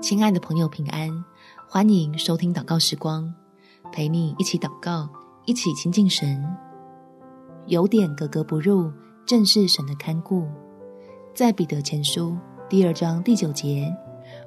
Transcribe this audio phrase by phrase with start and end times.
[0.00, 1.24] 亲爱的朋友，平安！
[1.68, 3.32] 欢迎收听祷告时光，
[3.90, 5.08] 陪你一起祷告，
[5.46, 6.44] 一起亲近神。
[7.66, 8.92] 有点格格不入，
[9.24, 10.46] 正是神的看顾。
[11.34, 12.36] 在彼得前书
[12.68, 13.90] 第二章第九节，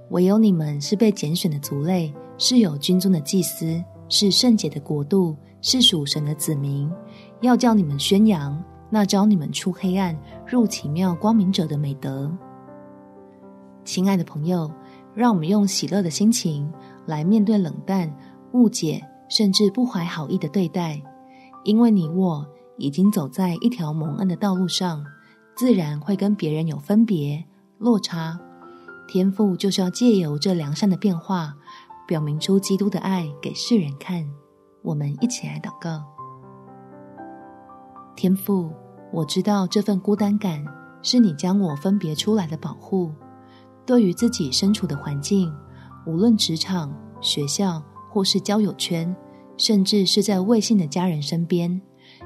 [0.09, 6.91] 唯有你们是被拣选的族类，是有君尊的祭司，是圣洁的国度，是属神的子民，
[7.41, 12.31] 要叫你们宣扬那召你们出黑暗入奇妙光明者的美德。
[13.83, 14.71] 亲爱的朋友。
[15.17, 16.71] 让我们用喜乐的心情
[17.07, 18.15] 来面对冷淡、
[18.51, 21.01] 误解，甚至不怀好意的对待，
[21.63, 22.45] 因为你我
[22.77, 25.03] 已经走在一条蒙恩的道路上，
[25.55, 27.43] 自然会跟别人有分别、
[27.79, 28.39] 落差。
[29.07, 31.55] 天父就是要借由这良善的变化，
[32.07, 34.23] 表明出基督的爱给世人看。
[34.83, 36.03] 我们一起来祷告：
[38.15, 38.71] 天父，
[39.11, 40.63] 我知道这份孤单感
[41.01, 43.11] 是你将我分别出来的保护。
[43.87, 45.49] 对于自己身处的环境，
[46.05, 49.15] 无论职场、学校，或是交友圈，
[49.55, 51.81] 甚至是在未信的家人身边，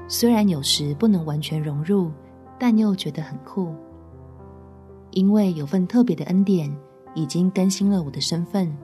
[0.08, 2.10] 虽然有时不能完全融入，
[2.58, 3.72] 但又觉得很酷。
[5.12, 6.68] 因为有份特别的恩典，
[7.14, 8.76] 已经更新了我的身份，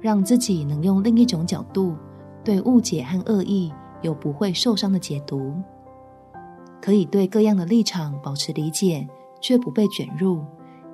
[0.00, 1.96] 让自己能用另一种角度，
[2.44, 5.54] 对误解和恶意有不会受伤的解读，
[6.80, 9.08] 可以对各样的立场保持理解，
[9.40, 10.44] 却不被卷入。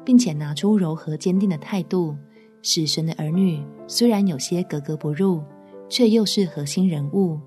[0.07, 2.17] 并且拿出柔和坚定的态度，
[2.63, 5.43] 使神的儿女虽然有些格格不入，
[5.89, 7.41] 却又是核心人物，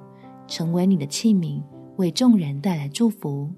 [0.46, 1.64] 成为你的器皿，
[1.96, 3.50] 为众人带来祝福。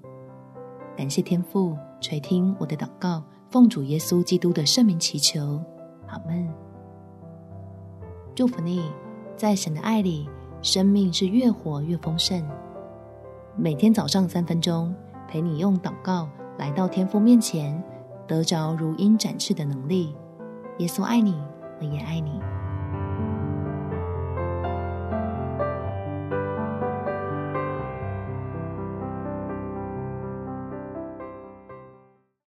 [0.96, 5.60] 感谢天父垂听我的祷告，奉主耶稣基督的圣名祈求，
[6.06, 6.48] 阿们。
[8.36, 8.84] 祝福你，
[9.36, 10.28] 在神的爱里，
[10.62, 12.40] 生命是越活越丰盛。
[13.56, 14.94] 每天早上三分钟，
[15.26, 17.82] 陪你用祷告来到天父面前。
[18.32, 20.16] 得着如鹰展翅的能力，
[20.78, 21.36] 耶稣爱你，
[21.78, 22.40] 我也爱你。